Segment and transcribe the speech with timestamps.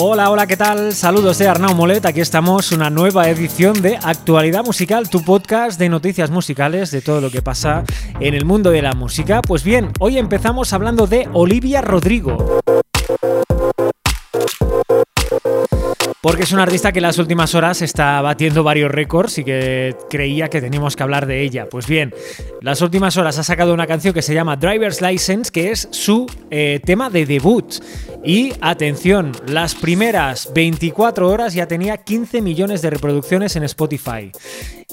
[0.00, 0.94] Hola, hola, ¿qué tal?
[0.94, 2.06] Saludos de Arnau Molet.
[2.06, 7.20] Aquí estamos, una nueva edición de Actualidad Musical, tu podcast de noticias musicales de todo
[7.20, 7.82] lo que pasa
[8.20, 9.42] en el mundo de la música.
[9.42, 12.60] Pues bien, hoy empezamos hablando de Olivia Rodrigo.
[16.20, 19.94] Porque es una artista que en las últimas horas está batiendo varios récords y que
[20.10, 21.68] creía que teníamos que hablar de ella.
[21.70, 22.12] Pues bien,
[22.60, 26.26] las últimas horas ha sacado una canción que se llama Driver's License, que es su
[26.50, 27.72] eh, tema de debut.
[28.24, 34.32] Y atención, las primeras 24 horas ya tenía 15 millones de reproducciones en Spotify.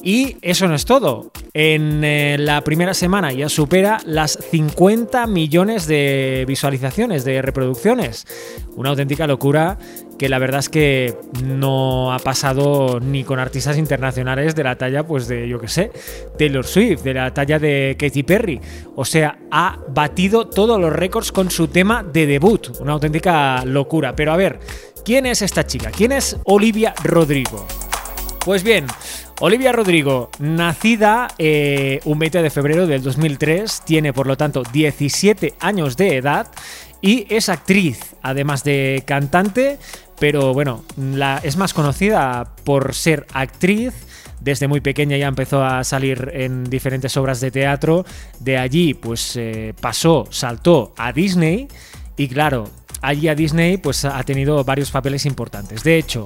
[0.05, 1.31] Y eso no es todo.
[1.55, 8.27] En eh, la primera semana ya supera las 50 millones de visualizaciones, de reproducciones.
[8.75, 9.79] Una auténtica locura
[10.19, 15.07] que la verdad es que no ha pasado ni con artistas internacionales de la talla,
[15.07, 15.91] pues de, yo que sé,
[16.37, 18.61] Taylor Swift, de la talla de Katy Perry.
[18.95, 22.79] O sea, ha batido todos los récords con su tema de debut.
[22.79, 24.15] Una auténtica locura.
[24.15, 24.59] Pero a ver,
[25.03, 25.89] ¿quién es esta chica?
[25.89, 27.65] ¿Quién es Olivia Rodrigo?
[28.45, 28.85] Pues bien,
[29.41, 35.55] Olivia Rodrigo, nacida eh, un 20 de febrero del 2003, tiene por lo tanto 17
[35.59, 36.47] años de edad
[37.01, 39.77] y es actriz, además de cantante,
[40.19, 43.93] pero bueno, la, es más conocida por ser actriz.
[44.39, 48.05] Desde muy pequeña ya empezó a salir en diferentes obras de teatro.
[48.39, 51.67] De allí, pues eh, pasó, saltó a Disney.
[52.15, 52.69] Y claro,
[53.01, 55.83] allí a Disney pues ha tenido varios papeles importantes.
[55.83, 56.23] De hecho,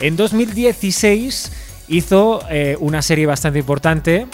[0.00, 4.26] en 2016 hizo eh, una serie bastante importante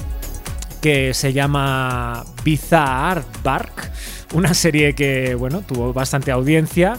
[0.81, 3.91] que se llama Bizarre Bark,
[4.33, 6.99] una serie que bueno, tuvo bastante audiencia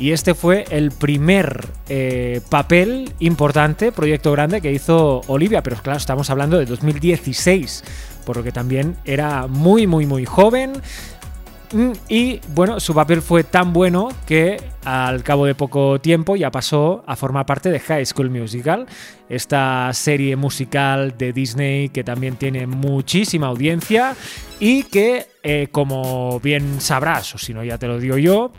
[0.00, 5.98] y este fue el primer eh, papel importante, proyecto grande que hizo Olivia, pero claro,
[5.98, 7.84] estamos hablando de 2016,
[8.24, 10.72] por lo que también era muy, muy, muy joven.
[11.72, 16.50] Mm, y bueno, su papel fue tan bueno que al cabo de poco tiempo ya
[16.50, 18.86] pasó a formar parte de High School Musical,
[19.28, 24.16] esta serie musical de Disney que también tiene muchísima audiencia
[24.58, 28.50] y que, eh, como bien sabrás, o si no ya te lo digo yo,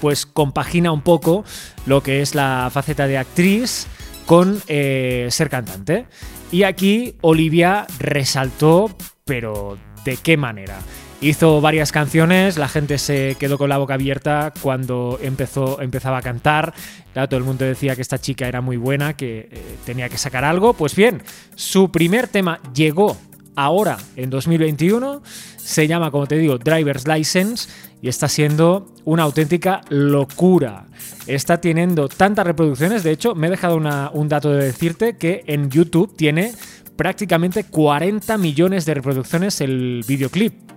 [0.00, 1.44] pues compagina un poco
[1.86, 3.86] lo que es la faceta de actriz
[4.26, 6.06] con eh, ser cantante.
[6.52, 8.94] Y aquí Olivia resaltó,
[9.24, 10.78] pero ¿de qué manera?
[11.24, 16.20] Hizo varias canciones, la gente se quedó con la boca abierta cuando empezó, empezaba a
[16.20, 16.74] cantar.
[17.14, 20.44] todo el mundo decía que esta chica era muy buena, que eh, tenía que sacar
[20.44, 20.74] algo.
[20.74, 21.22] Pues bien,
[21.54, 23.16] su primer tema llegó
[23.56, 25.22] ahora, en 2021.
[25.56, 27.70] Se llama, como te digo, Driver's License
[28.02, 30.84] y está siendo una auténtica locura.
[31.26, 33.80] Está teniendo tantas reproducciones, de hecho, me he dejado
[34.12, 36.52] un dato de decirte que en YouTube tiene
[36.96, 40.73] prácticamente 40 millones de reproducciones el videoclip.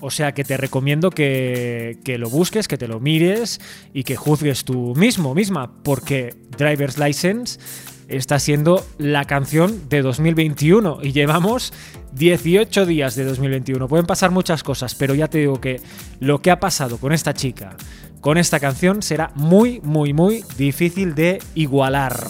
[0.00, 3.60] O sea que te recomiendo que, que, lo busques, que te lo mires
[3.94, 7.58] y que juzgues tú mismo, misma, porque Driver's License
[8.08, 11.72] está siendo la canción de 2021 y llevamos
[12.12, 13.88] 18 días de 2021.
[13.88, 15.80] Pueden pasar muchas cosas, pero ya te digo que
[16.20, 17.76] lo que ha pasado con esta chica,
[18.20, 22.26] con esta canción, será muy, muy, muy difícil de igualar.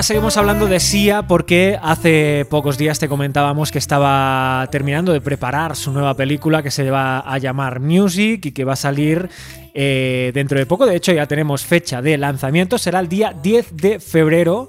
[0.00, 5.20] Ahora seguimos hablando de Sia porque hace pocos días te comentábamos que estaba terminando de
[5.20, 9.28] preparar su nueva película que se va a llamar Music y que va a salir
[9.74, 10.86] eh, dentro de poco.
[10.86, 14.68] De hecho, ya tenemos fecha de lanzamiento, será el día 10 de febrero.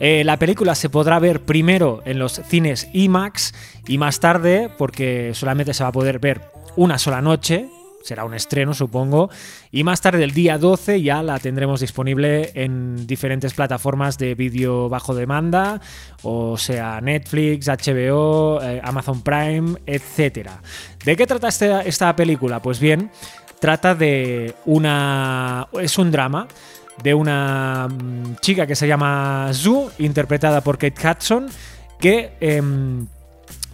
[0.00, 3.52] Eh, la película se podrá ver primero en los cines IMAX
[3.86, 6.40] y más tarde, porque solamente se va a poder ver
[6.76, 7.68] una sola noche,
[8.02, 9.30] será un estreno, supongo.
[9.70, 14.88] Y más tarde, el día 12, ya la tendremos disponible en diferentes plataformas de vídeo
[14.88, 15.80] bajo demanda,
[16.22, 20.50] o sea, Netflix, HBO, eh, Amazon Prime, etc.
[21.04, 22.60] ¿De qué trata esta, esta película?
[22.60, 23.10] Pues bien,
[23.60, 25.68] trata de una.
[25.80, 26.48] Es un drama
[27.02, 31.48] de una mm, chica que se llama Zoo, interpretada por Kate Hudson,
[31.98, 32.32] que.
[32.40, 33.06] Em,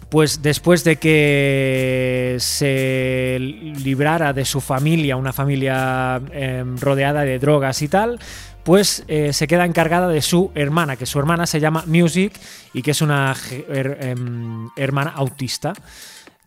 [0.09, 7.81] pues después de que se librara de su familia, una familia em, rodeada de drogas
[7.83, 8.19] y tal,
[8.63, 12.33] pues eh, se queda encargada de su hermana, que su hermana se llama Music
[12.73, 15.73] y que es una em, hermana autista,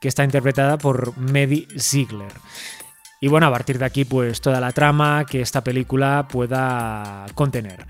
[0.00, 2.32] que está interpretada por Medi Ziegler.
[3.20, 7.86] Y bueno, a partir de aquí, pues toda la trama que esta película pueda contener.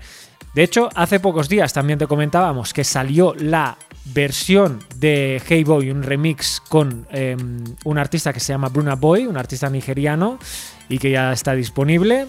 [0.53, 5.89] De hecho, hace pocos días también te comentábamos que salió la versión de Hey Boy,
[5.89, 10.37] un remix con em, un artista que se llama Bruna Boy, un artista nigeriano,
[10.89, 12.27] y que ya está disponible.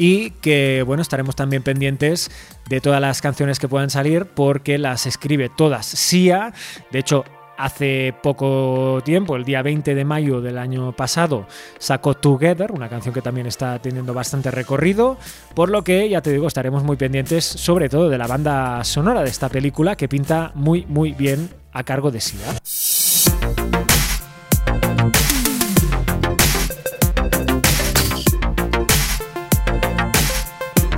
[0.00, 2.30] y que bueno, estaremos también pendientes
[2.68, 6.54] de todas las canciones que puedan salir porque las escribe todas Sia.
[6.92, 7.24] De hecho,
[7.58, 11.46] hace poco tiempo, el día 20 de mayo del año pasado,
[11.78, 15.18] sacó Together, una canción que también está teniendo bastante recorrido,
[15.54, 19.22] por lo que ya te digo, estaremos muy pendientes sobre todo de la banda sonora
[19.22, 22.46] de esta película que pinta muy muy bien a cargo de Sia.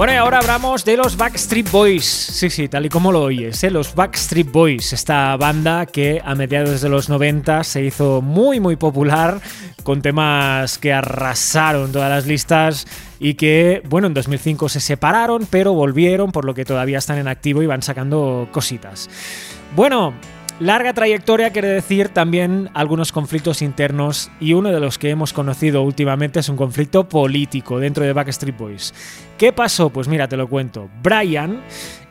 [0.00, 2.06] Bueno, y ahora hablamos de los Backstreet Boys.
[2.06, 3.70] Sí, sí, tal y como lo oyes, ¿eh?
[3.70, 8.76] los Backstreet Boys, esta banda que a mediados de los 90 se hizo muy, muy
[8.76, 9.42] popular
[9.82, 12.86] con temas que arrasaron todas las listas
[13.18, 17.28] y que, bueno, en 2005 se separaron, pero volvieron, por lo que todavía están en
[17.28, 19.10] activo y van sacando cositas.
[19.76, 20.14] Bueno,
[20.60, 25.80] Larga trayectoria quiere decir también algunos conflictos internos y uno de los que hemos conocido
[25.80, 28.92] últimamente es un conflicto político dentro de Backstreet Boys.
[29.38, 29.88] ¿Qué pasó?
[29.88, 30.90] Pues mira, te lo cuento.
[31.02, 31.62] Brian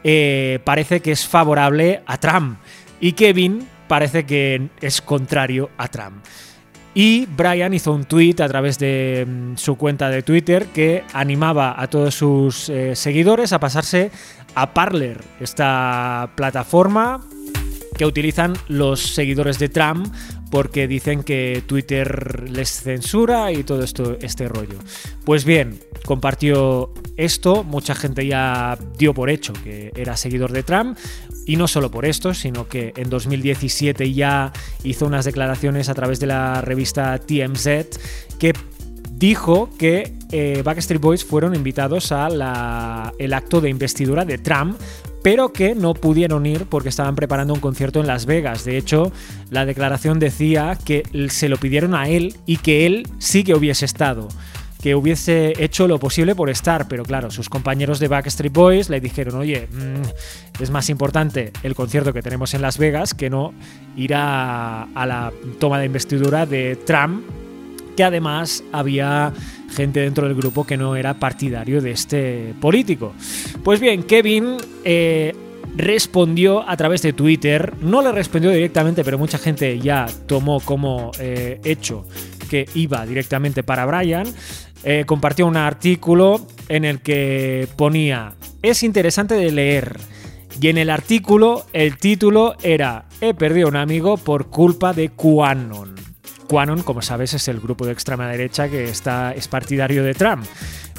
[0.04, 2.58] eh, parece que es favorable a Trump
[3.00, 6.26] y Kevin parece que es contrario a Trump.
[6.96, 11.80] Y Brian hizo un tweet a través de mm, su cuenta de Twitter que animaba
[11.80, 14.10] a todos sus eh, seguidores a pasarse
[14.56, 17.22] a Parler, esta plataforma
[18.00, 20.08] que utilizan los seguidores de Trump
[20.50, 24.80] porque dicen que Twitter les censura y todo esto, este rollo.
[25.26, 30.98] Pues bien, compartió esto, mucha gente ya dio por hecho que era seguidor de Trump,
[31.46, 34.54] y no solo por esto, sino que en 2017 ya
[34.86, 38.00] hizo unas declaraciones a través de la revista TMZ
[38.40, 38.54] que
[39.12, 44.80] dijo que eh, Backstreet Boys fueron invitados al acto de investidura de Trump
[45.24, 48.66] pero que no pudieron ir porque estaban preparando un concierto en Las Vegas.
[48.66, 49.12] De hecho,
[49.50, 53.86] la declaración decía que se lo pidieron a él y que él sí que hubiese
[53.86, 54.28] estado
[54.82, 59.02] que hubiese hecho lo posible por estar, pero claro, sus compañeros de Backstreet Boys le
[59.02, 63.54] dijeron, oye, mm, es más importante el concierto que tenemos en Las Vegas que no
[63.98, 67.26] ir a, a la toma de investidura de Trump,
[68.00, 69.34] que además había
[69.76, 73.14] gente dentro del grupo que no era partidario de este político.
[73.62, 74.56] Pues bien, Kevin
[74.86, 75.36] eh,
[75.76, 81.12] respondió a través de Twitter, no le respondió directamente, pero mucha gente ya tomó como
[81.20, 82.08] eh, hecho
[82.50, 84.34] que iba directamente para Brian.
[84.86, 88.32] Eh, compartió un artículo en el que ponía,
[88.62, 90.00] es interesante de leer.
[90.62, 95.99] Y en el artículo el título era He perdido un amigo por culpa de QAnon.
[96.50, 100.44] QAnon, como sabes, es el grupo de extrema derecha que está, es partidario de Trump.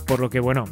[0.06, 0.64] Por lo que, bueno,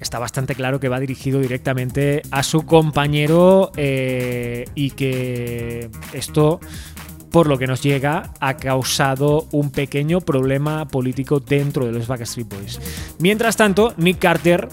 [0.00, 6.58] está bastante claro que va dirigido directamente a su compañero eh, y que esto,
[7.30, 12.48] por lo que nos llega, ha causado un pequeño problema político dentro de los Backstreet
[12.48, 12.80] Boys.
[13.18, 14.68] Mientras tanto, Nick Carter,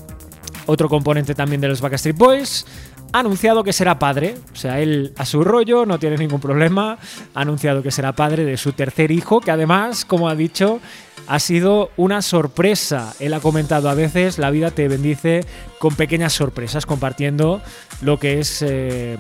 [0.65, 2.65] otro componente también de los Backstreet Boys,
[3.11, 6.97] ha anunciado que será padre, o sea, él a su rollo, no tiene ningún problema,
[7.33, 10.79] ha anunciado que será padre de su tercer hijo, que además, como ha dicho,
[11.27, 13.13] ha sido una sorpresa.
[13.19, 15.45] Él ha comentado a veces, la vida te bendice
[15.79, 17.61] con pequeñas sorpresas, compartiendo
[18.01, 19.17] lo que es, eh,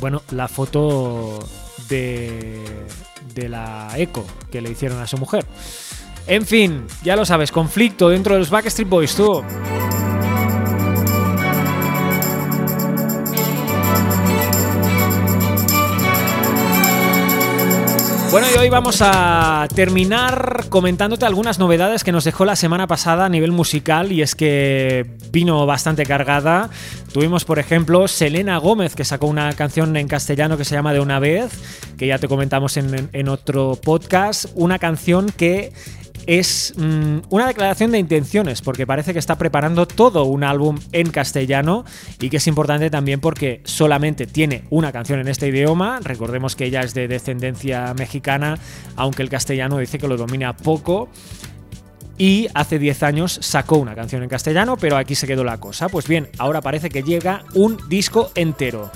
[0.00, 1.38] bueno, la foto
[1.88, 2.64] de,
[3.34, 5.44] de la eco que le hicieron a su mujer.
[6.26, 9.44] En fin, ya lo sabes, conflicto dentro de los Backstreet Boys, tú.
[18.34, 23.26] Bueno, y hoy vamos a terminar comentándote algunas novedades que nos dejó la semana pasada
[23.26, 26.68] a nivel musical y es que vino bastante cargada.
[27.12, 30.98] Tuvimos, por ejemplo, Selena Gómez, que sacó una canción en castellano que se llama De
[30.98, 31.52] una vez,
[31.96, 35.72] que ya te comentamos en, en otro podcast, una canción que
[36.26, 41.10] es mm, una declaración de intenciones, porque parece que está preparando todo un álbum en
[41.10, 41.84] castellano
[42.20, 46.00] y que es importante también porque solamente tiene una canción en este idioma.
[46.02, 48.58] Recordemos que ella es de descendencia mexicana,
[48.96, 51.08] aunque el castellano dice que lo domina poco.
[52.16, 55.88] Y hace 10 años sacó una canción en castellano, pero aquí se quedó la cosa.
[55.88, 58.92] Pues bien, ahora parece que llega un disco entero.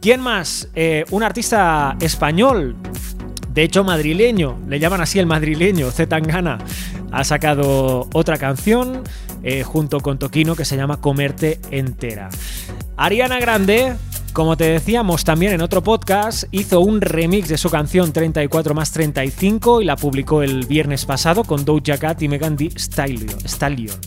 [0.00, 0.68] ¿Quién más?
[0.74, 2.76] Eh, un artista español
[3.54, 6.58] de hecho, madrileño, le llaman así el madrileño, Zetangana,
[7.10, 9.02] ha sacado otra canción
[9.42, 12.30] eh, junto con Toquino que se llama Comerte entera.
[12.96, 13.94] Ariana Grande,
[14.32, 18.92] como te decíamos también en otro podcast, hizo un remix de su canción 34 más
[18.92, 23.98] 35 y la publicó el viernes pasado con Doja Cat y Megan Thee Stallion.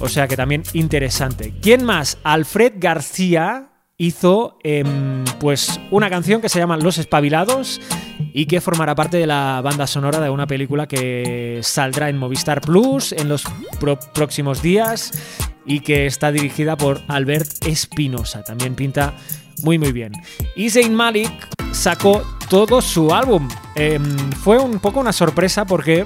[0.00, 1.54] O sea que también interesante.
[1.62, 2.18] ¿Quién más?
[2.24, 7.80] Alfred García hizo em, pues una canción que se llama Los Espabilados
[8.36, 12.60] y que formará parte de la banda sonora de una película que saldrá en Movistar
[12.60, 13.44] Plus en los
[14.12, 15.12] próximos días
[15.64, 18.42] y que está dirigida por Albert Espinosa.
[18.42, 19.14] También pinta
[19.62, 20.12] muy muy bien.
[20.56, 21.30] Y Zayn Malik
[21.70, 23.48] sacó todo su álbum.
[23.76, 26.04] Em, fue un poco una sorpresa porque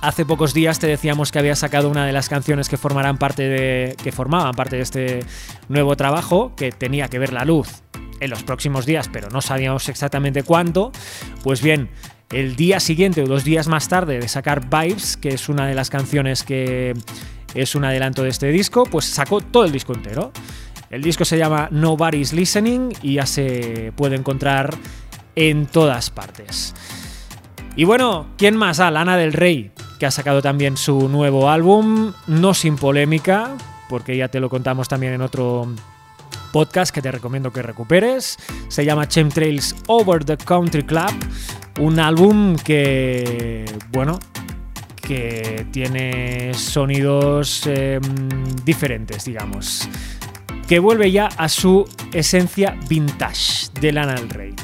[0.00, 3.42] hace pocos días te decíamos que había sacado una de las canciones que formarán parte
[3.42, 3.96] de.
[4.02, 5.20] que formaban parte de este
[5.68, 7.82] nuevo trabajo, que tenía que ver la luz
[8.20, 10.92] en los próximos días, pero no sabíamos exactamente cuánto.
[11.42, 11.90] Pues bien,
[12.30, 15.74] el día siguiente o dos días más tarde de sacar Vibes, que es una de
[15.74, 16.94] las canciones que
[17.54, 20.32] es un adelanto de este disco, pues sacó todo el disco entero.
[20.90, 24.76] El disco se llama Nobody's Listening y ya se puede encontrar
[25.34, 26.74] en todas partes.
[27.76, 28.80] Y bueno, ¿quién más?
[28.80, 33.56] Ah, Lana del Rey, que ha sacado también su nuevo álbum, no sin polémica,
[33.88, 35.68] porque ya te lo contamos también en otro
[36.52, 38.38] podcast que te recomiendo que recuperes.
[38.68, 41.12] Se llama Chemtrails Over the Country Club,
[41.80, 44.18] un álbum que, bueno,
[45.00, 48.00] que tiene sonidos em,
[48.64, 49.88] diferentes, digamos
[50.70, 54.54] que vuelve ya a su esencia vintage de Lana del Rey.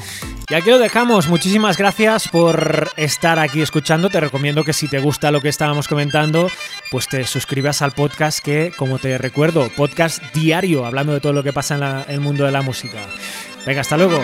[0.49, 1.27] Y aquí lo dejamos.
[1.27, 4.09] Muchísimas gracias por estar aquí escuchando.
[4.09, 6.49] Te recomiendo que si te gusta lo que estábamos comentando,
[6.89, 11.43] pues te suscribas al podcast que, como te recuerdo, podcast diario hablando de todo lo
[11.43, 12.99] que pasa en, el mundo de la música.
[13.65, 14.21] Venga, hasta luego.